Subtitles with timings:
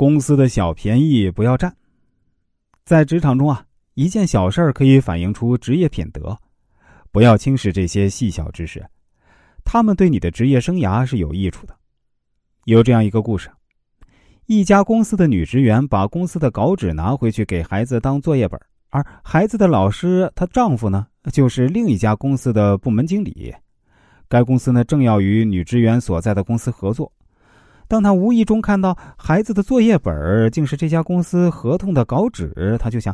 [0.00, 1.76] 公司的小便宜不要占。
[2.86, 6.34] 在职场中啊，一件小事儿可以反映出职业品德，
[7.12, 8.82] 不要轻视这些细小之事，
[9.62, 11.76] 他们对你的职业生涯是有益处的。
[12.64, 13.50] 有这样一个故事：
[14.46, 18.58] 一家公司的女职员把公司的稿纸拿回去给孩子当作业本，
[18.88, 23.54] 而孩子的老师她丈夫呢，就是另一家公司的部门经理。
[24.30, 27.12] 该公司呢，正要与女职员所在的公司合作。
[27.90, 33.12] 当他无意中看到孩子的作业本竟是这家公司合同的稿纸，他就想：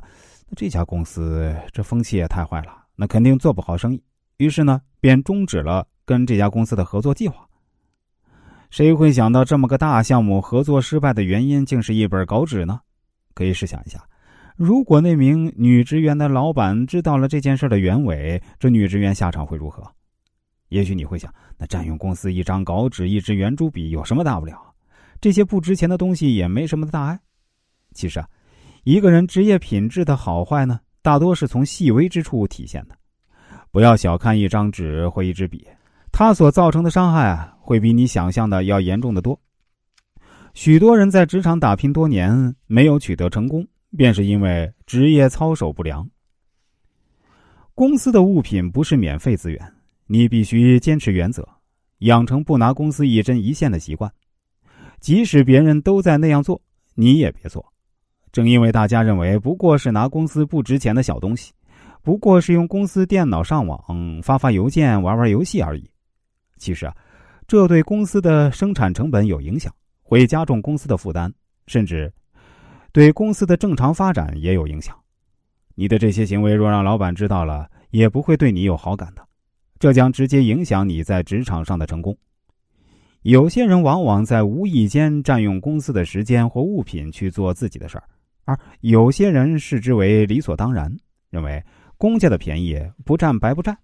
[0.51, 4.03] 那这家公司这风气也太坏了，那肯定做不好生意。
[4.37, 7.49] 于是呢，便终止了跟这家公司的合作计划。
[8.69, 12.79] 谁会想到这么个大项目合作失败的原因竟是一本稿纸呢？
[13.33, 13.99] 可以试想一下，
[14.57, 19.83] 如果那名女职员的老板知道了这件事的原委，这女职员下场会如何？
[20.69, 24.75] 也许你会想，那占用公司一张稿纸、一支圆珠笔有什么大不了？
[25.21, 27.19] 这些不值钱的东西也没什么大碍。
[27.93, 28.29] 其实啊，
[28.85, 32.97] 一个人职业品质的好坏呢，大多是从细微之处体现的。
[33.71, 35.67] 不要小看一张纸或一支笔，
[36.13, 39.39] 它所造成的伤害啊，会比你想象的要严重的多。
[40.55, 46.09] 许多人在职场打拼多年没有取得成功，便是因为职业操守不良。
[47.75, 49.73] 公司的物品不是免费资源。
[50.07, 51.47] 你必须坚持原则，
[51.99, 54.09] 养成不拿公司一针一线的习惯。
[55.07, 56.61] 即使别人都在那样做，
[56.97, 57.65] 你也别做。
[58.33, 61.53] 正因为大家认为不过是拿公司不值钱的小东西，
[62.03, 63.81] 不过是用公司电脑上网、
[64.21, 65.89] 发发邮件、玩玩游戏而已。
[66.57, 66.97] 其实啊，
[67.47, 71.33] 这对公司的生产成本有影响，会加重公司的负担，
[71.69, 72.13] 甚至
[72.91, 74.93] 对公司的正常发展也有影响。
[75.77, 79.25] 你的这些行为若让老板知道了，也不会对你有好感的。
[79.79, 82.19] 这将直接影响你在职场上的成功。
[83.23, 88.05] 有些人往往在无意间占用公司的时间或物品去做自己的事儿，
[88.45, 90.95] 而有些人视之为理所当然，
[91.31, 91.63] 认为
[91.97, 93.77] 公家的便宜不占白不占。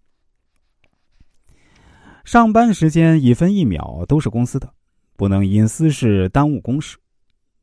[2.25, 4.73] 上班时间一分一秒都是公司的，
[5.17, 6.97] 不能因私事耽误公事。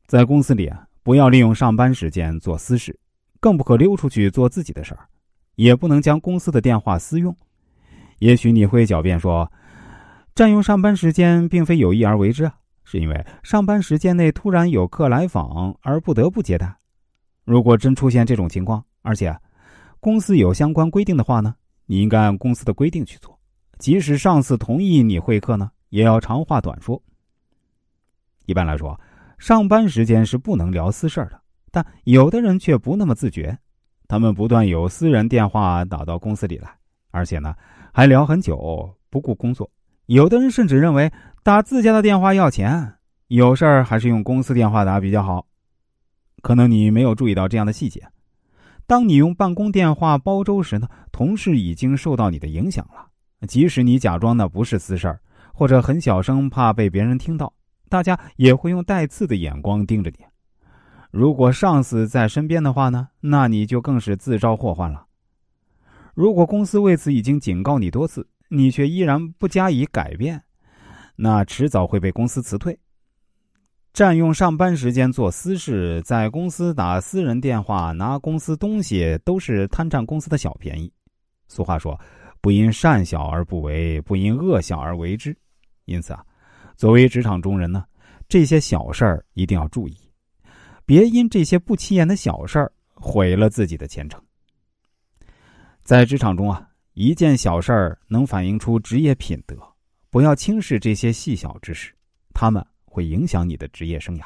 [0.06, 2.94] 在公司里啊，不要利用上班时间做私事，
[3.40, 5.08] 更不可溜出去做自己的事儿，
[5.54, 7.34] 也不能将公司的电话私用。
[8.18, 9.50] 也许你会狡辩说，
[10.40, 16.74] 占用上班时间并非有意而为之啊，是因为上班时间内突然有客来访而不得不接待。
[17.44, 19.38] 如果真出现这种情况，而且
[20.00, 23.38] 公司有相关规定的话呢，你应该按公司的规定去做。
[23.78, 27.02] 即使上司同意你会客呢，也要长话短说。
[28.46, 28.98] 一般来说，
[29.36, 31.38] 上班时间是不能聊私事的，
[31.70, 33.58] 但有的人却不那么自觉，
[34.08, 36.74] 他们不断有私人电话打到公司里来，
[37.10, 37.54] 而且呢。
[37.92, 39.70] 还聊很久，不顾工作。
[40.10, 41.12] 有的人甚至认为
[41.44, 42.94] 打自家的电话要钱，
[43.28, 45.46] 有事儿还是用公司电话打比较好。
[46.42, 48.04] 可能你没有注意到这样的细节：
[48.88, 53.06] 当你用办公电话煲粥时呢，同事已经受到你的影响了。
[53.46, 55.20] 即使你假装那不是私事儿，
[55.54, 57.54] 或者很小声，怕被别人听到，
[57.88, 60.24] 大家也会用带刺的眼光盯着你。
[61.12, 65.06] 如果上司在身边的话呢，那你就更是自招祸患了。
[66.14, 70.42] 如果公司为此已经警告你多次，你却依然不加以改变，
[71.14, 72.76] 那迟早会被公司辞退。
[73.92, 80.92] 占用上班时间做私事，在公司打私人电话、拿公司东西，都是贪占公司的小便宜。
[81.46, 81.98] 俗话说
[82.40, 85.36] ：“不因善小而不为，不因恶小而为之。”
[85.86, 86.24] 因此啊，
[86.76, 87.84] 作为职场中人呢，
[88.28, 89.96] 这些小事儿一定要注意，
[90.84, 94.20] 别因这些不起眼的小事儿毁了自己的前程。
[95.82, 99.56] 在职场中啊，一件小事儿能反映出职业品德，
[100.10, 101.94] 不要轻视这些细小之事，
[102.34, 104.24] 他们会影响你的职业生涯。